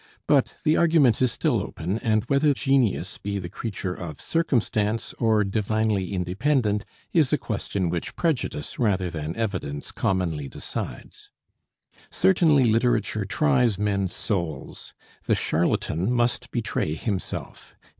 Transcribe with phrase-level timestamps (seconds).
[0.25, 5.43] But the argument is still open; and whether genius be the creature of circumstance or
[5.43, 11.29] divinely independent, is a question which prejudice rather than evidence commonly decides.
[12.09, 14.95] Certainly literature tries men's souls.
[15.25, 17.75] The charlatan must betray himself.